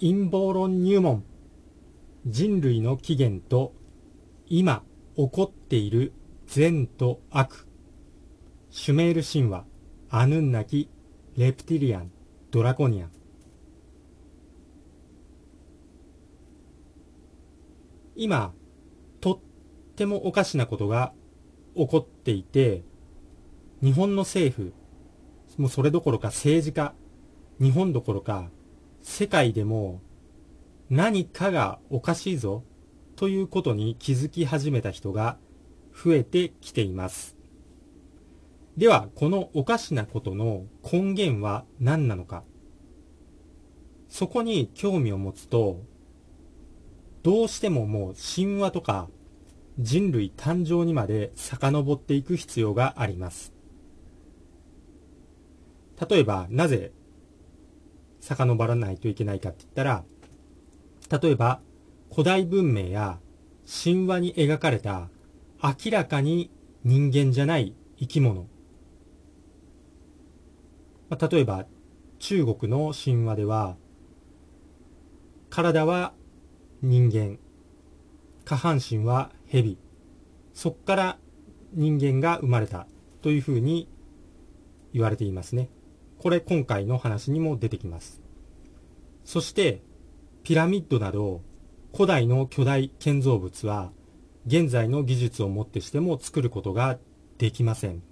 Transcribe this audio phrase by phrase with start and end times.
[0.00, 1.24] 陰謀論入門
[2.26, 3.74] 人類の起源と
[4.46, 4.82] 今
[5.14, 6.12] 起こっている
[6.46, 7.68] 善と悪
[8.70, 9.66] シュメール神話
[10.08, 10.88] アヌンナキ
[11.36, 12.10] レプティリアン
[12.50, 13.10] ドラコニアン。
[18.16, 18.52] 今
[19.20, 19.38] とっ
[19.96, 21.12] てもおかしなことが
[21.76, 22.84] 起こっていて
[23.82, 24.72] 日本の政府
[25.58, 26.94] もうそれどころか政治家
[27.60, 28.50] 日本どころか
[29.02, 30.00] 世界でも
[30.88, 32.64] 何かがおかしいぞ
[33.16, 35.38] ということに気づき始めた人が
[35.92, 37.36] 増えてきています。
[38.76, 42.44] では、このおかしなことの根源は何なのか。
[44.08, 45.82] そこに興味を持つと、
[47.22, 49.08] どうしてももう神話とか
[49.78, 53.52] 人類誕生にまで遡っていく必要があります。
[56.08, 56.92] 例えば、なぜ
[58.20, 60.04] 遡らないといけないかって言ったら、
[61.20, 61.60] 例えば、
[62.10, 63.18] 古代文明や
[63.66, 65.08] 神話に描かれた
[65.62, 66.50] 明らかに
[66.84, 68.46] 人間じゃない生き物。
[71.08, 71.66] まあ、例えば、
[72.18, 73.76] 中国の神話では、
[75.48, 76.12] 体は
[76.82, 77.38] 人間、
[78.44, 79.78] 下半身は蛇、
[80.54, 81.18] そこから
[81.72, 82.86] 人間が生まれた
[83.22, 83.88] というふうに
[84.92, 85.68] 言われていますね。
[86.20, 88.20] これ今回の話にも出てきます。
[89.24, 89.82] そして
[90.42, 91.40] ピラミッドなど
[91.94, 93.90] 古代の巨大建造物は
[94.46, 96.98] 現在の技術をもってしても作ることが
[97.38, 98.02] できません。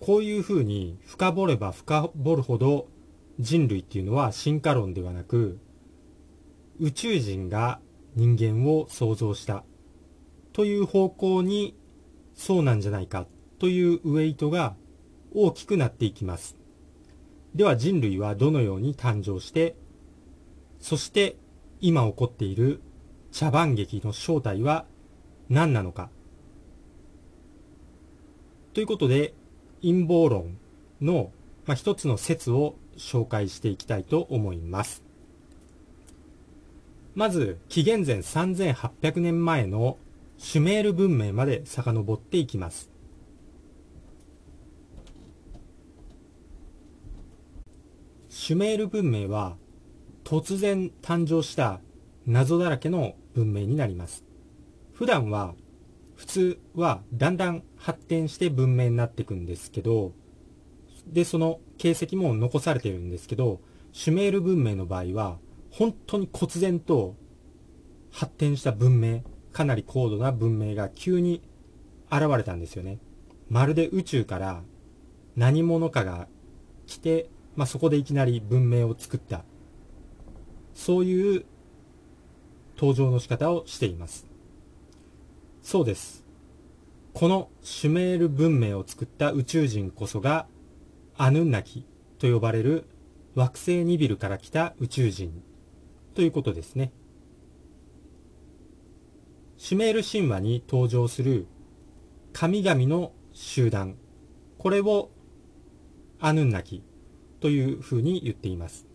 [0.00, 2.88] こういうふうに深掘れば深掘るほど
[3.38, 5.58] 人類っていうのは進化論ではなく
[6.80, 7.80] 宇宙人が
[8.14, 9.62] 人間を創造した
[10.54, 11.76] という方向に
[12.34, 13.26] そうなんじゃないか
[13.58, 14.74] というウェイトが
[15.38, 16.56] 大きくなっていきます。
[17.54, 19.76] では人類はどのように誕生して、
[20.80, 21.36] そして
[21.82, 22.80] 今起こっている
[23.32, 24.86] 茶番劇の正体は
[25.50, 26.08] 何なのか。
[28.72, 29.34] ということで、
[29.82, 30.56] 陰謀論
[31.02, 31.30] の、
[31.66, 35.02] まあ、一つの説を紹介していきたいと思います。
[37.14, 39.98] まず、紀元前3800年前の
[40.38, 42.95] シュメール文明まで遡っていきます。
[48.38, 49.56] シュメール文明は
[50.22, 51.80] 突然誕生した
[52.26, 54.24] 謎だらけの文明になります。
[54.92, 55.54] 普段は
[56.16, 60.12] 普通はだんだん発展して文明になっていくんですけど、
[61.06, 65.38] で、その形跡も残されているんですけど、シュメール文明の場合は
[65.70, 67.16] 本当に忽然と
[68.12, 69.22] 発展した文明、
[69.54, 71.40] かなり高度な文明が急に
[72.12, 72.98] 現れたんですよね。
[73.48, 74.62] まるで宇宙から
[75.36, 76.28] 何者かが
[76.86, 79.44] 来てまあ、そこでいきなり文明を作った。
[80.74, 81.44] そういう
[82.76, 84.26] 登場の仕方をしています。
[85.62, 86.24] そうです。
[87.14, 90.46] このシュメール文明を作った宇宙人こそが
[91.16, 91.86] アヌンナキ
[92.18, 92.84] と呼ばれる
[93.34, 95.42] 惑星ニビルから来た宇宙人
[96.14, 96.92] ということですね。
[99.56, 101.46] シュメール神話に登場する
[102.34, 103.96] 神々の集団、
[104.58, 105.10] これを
[106.20, 106.82] アヌンナキ
[107.40, 108.86] というふうに言っています。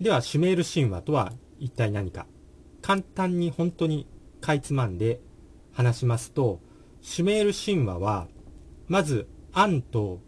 [0.00, 2.26] では、シュメール神話とは一体何か？
[2.82, 4.06] 簡単に本当に
[4.40, 5.20] かいつまんで
[5.72, 6.60] 話しますと、
[7.02, 8.28] シュメール神話は、
[8.88, 10.20] まず、アンと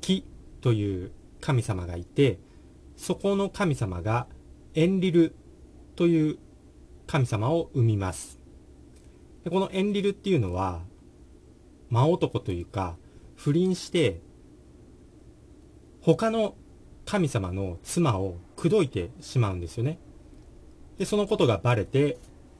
[0.00, 0.24] キ
[0.60, 2.38] という神様がいて、
[2.96, 4.26] そこの神様が
[4.74, 5.34] エンリル
[5.96, 6.38] という
[7.06, 8.40] 神様を生みます。
[9.44, 10.82] でこのエンリルっていうのは、
[11.90, 12.96] 真男というか、
[13.36, 14.20] 不倫して
[16.04, 16.54] 他の
[17.06, 19.98] 神様の妻を口説いてしまうんですよね。
[20.98, 22.18] で、そのことがバレて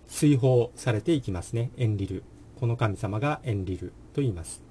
[0.08, 1.70] 追放されていきますね。
[1.76, 2.24] エンリル。
[2.58, 4.62] この神様がエンリルと言います。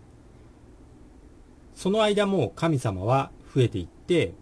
[1.75, 4.33] その間も神様は増えていって、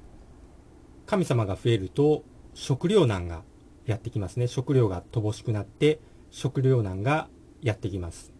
[1.07, 2.23] 神様が増えると
[2.53, 3.41] 食糧難が
[3.85, 4.47] やってきますね。
[4.47, 5.99] 食料が乏しくなって
[6.29, 7.27] 食糧難が
[7.61, 8.31] やってきます。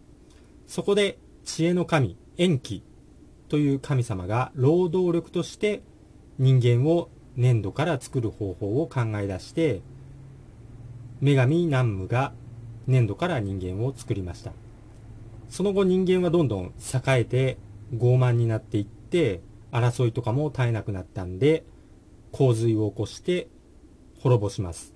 [0.66, 2.82] そこで知恵の神、延期
[3.52, 5.82] という神様が労働力として
[6.38, 9.82] 人間を粘土から作る方法を考え出して
[11.20, 12.32] 女神南無が
[12.86, 14.52] 粘土から人間を作りました。
[15.50, 17.58] その後人間はどんどん栄えて
[17.94, 21.62] 傲慢になっていって争いとかも絶えなくなったんで
[22.30, 23.48] 洪水を起こして
[24.20, 24.94] 滅ぼします。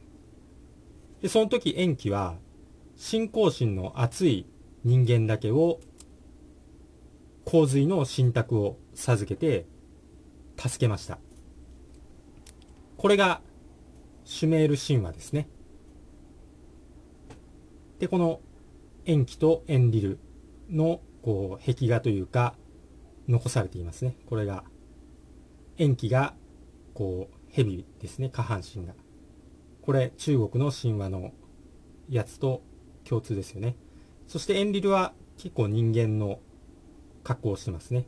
[1.21, 2.37] でその時延期は
[2.97, 4.47] 信仰心の熱い
[4.83, 5.79] 人間だけを
[7.47, 9.67] 洪水の信託を授けて
[10.59, 11.21] 助けました。
[12.97, 13.41] これが
[14.25, 15.49] シュメール神話ですね。
[18.01, 18.41] で、この
[19.05, 20.19] 塩基とエンリル
[20.69, 22.57] のこう壁画というか
[23.29, 24.17] 残されていますね。
[24.27, 24.65] これが
[25.79, 26.35] 塩基が
[26.95, 28.95] こう蛇ですね、下半身が。
[29.83, 31.33] これ中国の神話の
[32.09, 32.63] やつと
[33.05, 33.77] 共通ですよね。
[34.27, 36.41] そしてエンリルは結構人間の
[37.27, 38.07] 格好をしてますね。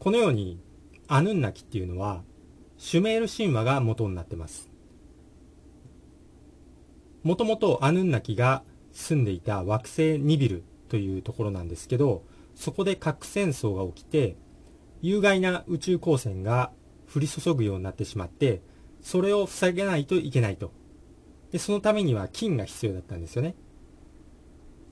[0.00, 0.58] このように
[1.06, 2.24] アヌンナキっていうのは
[2.76, 4.68] シュメール神話が元になってます。
[7.22, 12.24] もともとアヌンナキが住んでいた惑星ニビルというところなんですけど、
[12.56, 14.36] そこで核戦争が起きて、
[15.00, 16.72] 有害な宇宙光線が
[17.14, 18.60] 降り注ぐようになってしまって、
[19.02, 20.72] それを防げないといけないと。
[21.52, 23.54] で、そのためには金が必要だったんですよね。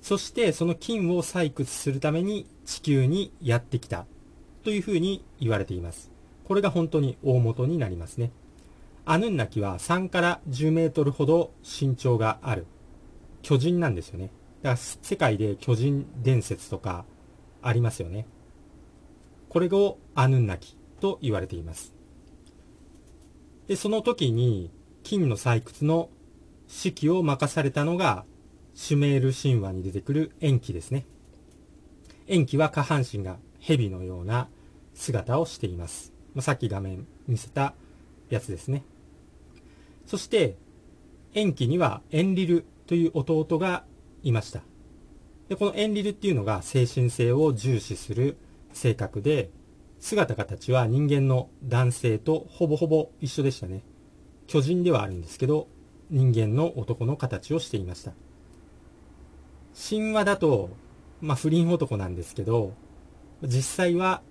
[0.06, 4.06] そしてその金を採掘するために地球にやってきた
[4.62, 6.12] というふうに言われています。
[6.44, 8.30] これが本当に大元になりますね。
[9.04, 12.68] アヌンナキは3から10メートルほど身長がある
[13.42, 14.30] 巨人なんですよね。
[14.62, 17.04] だから世界で巨人伝説とか
[17.60, 18.28] ありますよね。
[19.48, 21.92] これをアヌンナキと言われています。
[23.66, 24.70] で、その時に
[25.02, 26.10] 金の採掘の
[26.68, 28.24] 指揮を任されたのが
[28.76, 31.06] シュメール神話に出てくる延期ですね。
[32.28, 34.48] 延期は下半身が蛇のような
[34.94, 36.12] 姿をしています。
[36.34, 37.74] ま、さっき画面見せた
[38.28, 38.84] やつですね。
[40.04, 40.56] そして、
[41.32, 43.84] 延期にはエンリルという弟が
[44.22, 44.60] いました。
[45.48, 48.36] で、このエンリルっていうのが精神性を重視する
[48.74, 49.48] 性格で、
[50.00, 53.80] 姿形は人間の男性とほぼほぼ一緒でしたね。
[54.46, 55.66] 巨人ではあるんですけど、
[56.10, 58.12] 人間の男の形をしていました。
[59.76, 60.70] 神話だと、
[61.20, 62.72] まあ不倫男なんですけど、
[63.42, 64.22] 実際は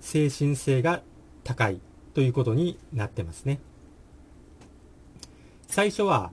[0.00, 1.02] 精神性が
[1.42, 1.80] 高い
[2.12, 3.60] ということになってますね。
[5.66, 6.32] 最初は、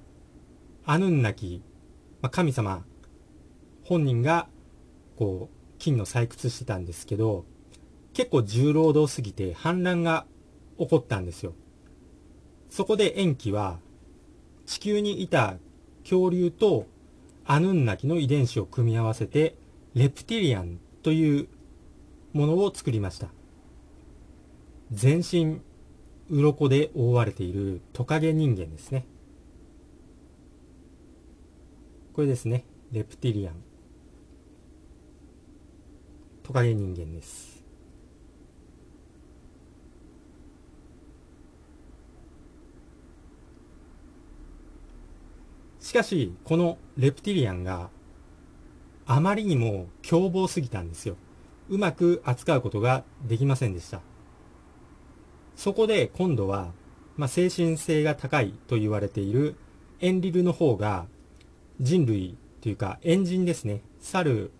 [0.85, 1.61] アヌンナキ、
[2.21, 2.83] まあ、神様
[3.83, 4.47] 本人が、
[5.15, 7.45] こう、金の採掘してたんですけど、
[8.13, 10.25] 結構重労働すぎて反乱が
[10.77, 11.53] 起こったんですよ。
[12.69, 13.79] そこで延期は、
[14.65, 15.57] 地球にいた
[16.03, 16.87] 恐竜と
[17.49, 19.55] アヌンナキの遺伝子を組み合わせて、
[19.93, 21.47] レプティリアンという
[22.33, 23.29] ものを作りました。
[24.91, 25.61] 全身、
[26.29, 29.05] 鱗で覆われているトカゲ人間ですね。
[32.11, 32.65] これですね。
[32.91, 33.53] レプティリアン。
[36.43, 37.56] トカゲ人間です。
[45.87, 47.89] しかし、このレプティリアンが
[49.05, 51.15] あまりにも凶暴すぎたんですよ。
[51.69, 54.01] うまく扱うことができませんでした。
[55.55, 56.73] そこで今度は、
[57.15, 59.55] まあ、精神性が高いと言われている
[60.01, 61.05] エンリルの方が
[61.79, 63.81] 人類というかエンジンですね。
[64.01, 64.51] 猿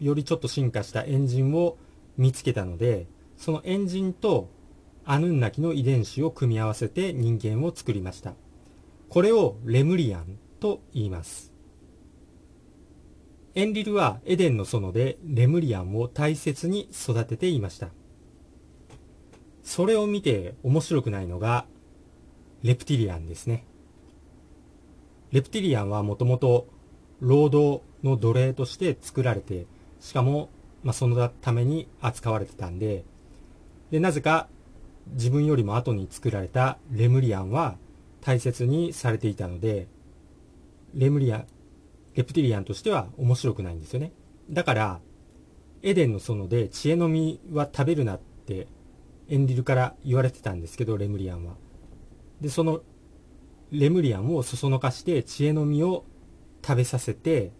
[0.00, 1.78] よりちょっと進化したエンジンを
[2.18, 3.06] 見つけたので、
[3.38, 4.50] そのエンジンと
[5.06, 8.34] アヌンナキの遺伝子を組み合わせて人間を作りました。
[9.10, 11.52] これをレムリアンと言います。
[13.56, 17.88] エンリルはエデンの園でレムリアンを大切に育てていました。
[19.64, 21.66] それを見て面白くないのが
[22.62, 23.64] レプティリアンですね。
[25.32, 26.68] レプティリアンはもともと
[27.18, 29.66] 労働の奴隷として作られて、
[29.98, 30.50] しかも、
[30.84, 33.04] まあ、そのために扱われてたんで、
[33.90, 34.48] で、なぜか
[35.14, 37.76] 自分よりも後に作られたレムリアンは
[38.20, 39.88] 大切にされていたので、
[40.94, 41.46] レムリアン、
[42.14, 44.12] レプティリアンとしては面白くないんですよね。
[44.50, 45.00] だから、
[45.82, 48.66] エデンの園で知恵の実は食べるなって
[49.28, 51.54] エンリルから言われてたんですけど、レムリアンは。
[52.40, 52.82] で、その
[53.70, 56.04] レムリアンをそそのかして知恵の実を
[56.62, 57.52] 食べさせて、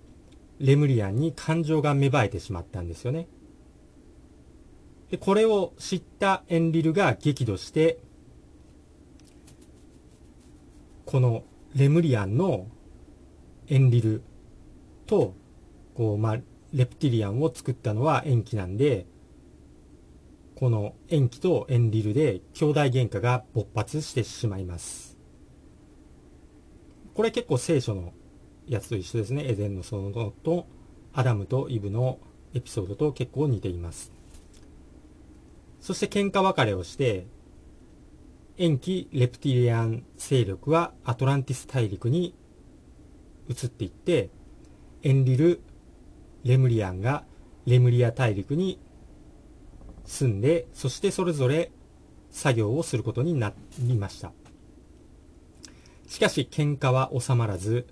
[0.58, 3.28] レムリアンに感情が芽生えてしまったんですよね。
[5.10, 7.98] で、これを知ったエンリルが激怒して、
[11.10, 11.42] この
[11.74, 12.68] レムリアンの
[13.66, 14.22] エンリル
[15.06, 15.34] と、
[15.96, 16.36] こう、まあ、
[16.72, 19.06] レプティリアンを作ったのは延期なんで、
[20.54, 25.18] この延期とエンリルで兄弟喧嘩が勃発してしまいます。
[27.12, 28.12] これ結構聖書の
[28.68, 29.48] やつと一緒ですね。
[29.48, 30.12] エデンの園
[30.44, 30.68] と
[31.12, 32.20] アダムとイブの
[32.54, 34.12] エピソードと結構似ています。
[35.80, 37.26] そして喧嘩別れをして、
[38.60, 42.34] 延期レプティリアン勢力はアトランティス大陸に
[43.48, 44.28] 移っていって、
[45.02, 45.62] エンリル・
[46.44, 47.24] レムリアンが
[47.64, 48.78] レムリア大陸に
[50.04, 51.72] 住んで、そしてそれぞれ
[52.30, 54.30] 作業をすることになりました。
[56.06, 57.86] しかし喧嘩は収まらず、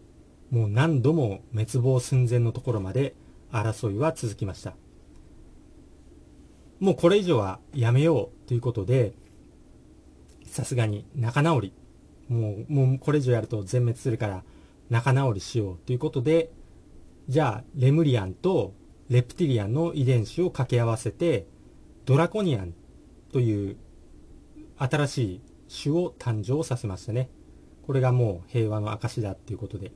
[0.51, 3.15] もう何度も滅亡寸前のところまで
[3.51, 4.75] 争いは続きました。
[6.79, 9.15] もうこれ以上はやめようということで、
[10.49, 11.73] さすがに仲直り。
[12.28, 14.45] もう、もうこれ以上やると全滅するから
[14.90, 16.50] 仲直りしようということで、
[17.28, 18.75] じゃあレムリアンと
[19.09, 21.47] レプティリアンの遺伝子を掛け合わせて、
[22.05, 22.75] ドラコニアン
[23.33, 23.76] という
[24.78, 25.40] 新しい
[25.83, 27.31] 種を誕生させましたね。
[27.87, 29.93] これがもう平和の証だっていうことで。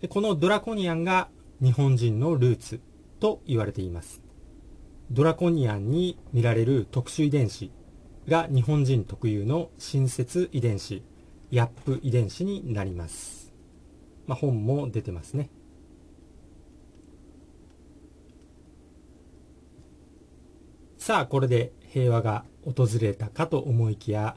[0.00, 1.28] でこのドラコニアンが
[1.60, 2.80] 日本人のルーツ
[3.20, 4.20] と言われています。
[5.10, 7.70] ドラコニアンに見られる特殊遺伝子
[8.28, 11.02] が日本人特有の新設遺伝子、
[11.50, 13.52] ヤップ遺伝子になります。
[14.26, 15.50] まあ、本も出てますね。
[20.98, 24.36] さあ、これで平和が訪れたかと思いきや、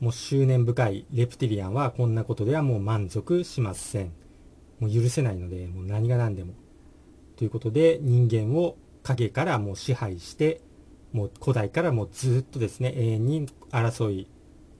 [0.00, 4.12] もう執念深いレプティリアンはこんなことではもう満足しません。
[4.80, 6.54] もう許せないので、もう何が何でも。
[7.36, 10.62] ということで、人間を影からもう支配して、
[11.14, 14.26] もう古代からもうずっとですね、永遠に争い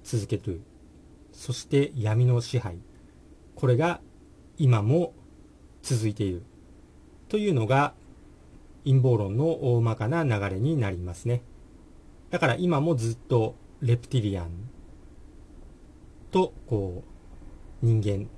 [0.03, 0.63] 続ける。
[1.33, 2.77] そして闇の支配。
[3.55, 4.01] これが
[4.59, 5.15] 今も
[5.83, 6.43] 続いている。
[7.29, 7.95] というのが
[8.85, 11.43] 陰謀論の大まかな流れになりますね。
[12.31, 14.51] だから今もずっとレプティリアン
[16.33, 17.05] とこ
[17.81, 18.29] う人間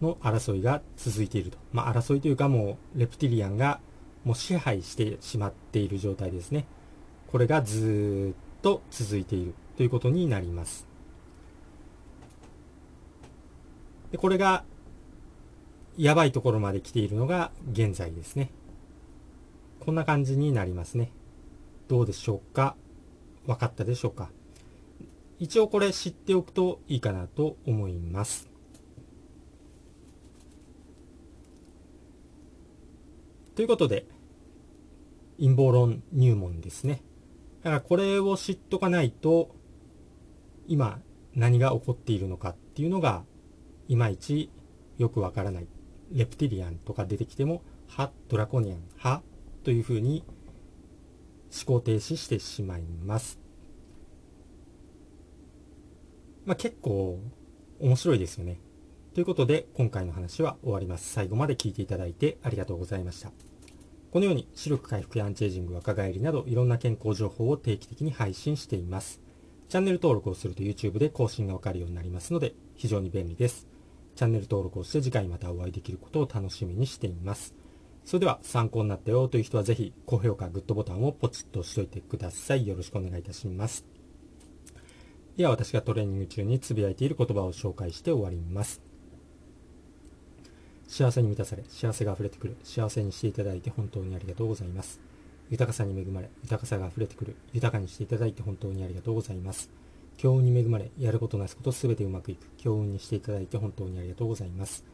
[0.00, 1.58] の争いが続いていると。
[1.72, 3.80] まあ争いというかもうレプティリアンが
[4.24, 6.66] もう支配してしまっている状態ですね。
[7.30, 10.86] これがずっと続いているということになります。
[14.12, 14.64] でこれが
[15.96, 18.50] やばいところまで来ているのが現在ですね。
[19.80, 21.10] こんな感じになりますね。
[21.88, 22.76] どうでしょうか？
[23.46, 24.30] 分かったでしょうか？
[25.40, 28.51] 一応これ知っておくといいかなと思います。
[33.54, 34.06] ということで、
[35.38, 37.02] 陰謀論入門ですね。
[37.62, 39.54] だからこれを知っとかないと、
[40.66, 41.00] 今
[41.34, 43.24] 何が起こっているのかっていうのが、
[43.88, 44.50] いまいち
[44.98, 45.66] よくわからない。
[46.12, 49.22] レプティリアンとか出てきても、は、ドラコニアン、は、
[49.64, 50.24] というふうに
[51.52, 53.38] 思考停止してしまいます。
[56.44, 57.20] まあ、結構
[57.80, 58.58] 面白いですよね。
[59.14, 61.12] ということで今回の話は終わります。
[61.12, 63.30] 最後まで聞いていただいてありがとうございました。
[64.10, 69.20] このように視力回復やアンチエイジング、若返りなどいろんな健康情報を定期的に配信しています。
[69.68, 73.68] チャンネル登録をすると YouTube で更新がわかるようになりますので非常に便利です。
[74.16, 77.54] チャンネル登録をして次回またお会いできることを楽しみにしています。
[78.06, 82.66] それでは参考になったよという人はぜひ高評価、グッドボタンをポチッと押しておいてください。
[82.66, 83.84] よろしくお願いいたします。
[85.36, 88.91] では私がトレーニング中につぶやいている言葉を紹介して終わります。
[90.92, 95.00] 幸せに満たされ、幸せが溢れてくる、幸せにしていただいて本当にありがとうございます。
[95.48, 99.70] 豊かさに恵まれ、豊かさが溢れてくる、豊かにしていただいて本当にありがとうございます。
[100.18, 104.84] 強運に恵まれ、やることなすことすべてうまくいく、強運にしていただいて本当にありがとうございます。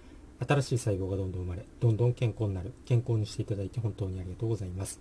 [0.47, 5.01] 新しい細胞がどんどん生まれ、どんどん健康になる、健康にしていただいて本当にありがとうございます。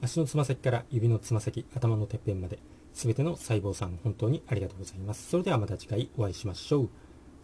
[0.00, 2.60] 足のつま先から指のつま先、頭のてっぺんまで、
[2.94, 5.28] すべての細胞さん本当にありがとうございます。
[5.28, 6.88] それではまた次回お会いしましょう。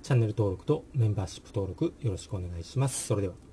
[0.02, 3.06] チャンネル登録とメンバーシップ登録よろしくお願いします。
[3.06, 3.51] それでは。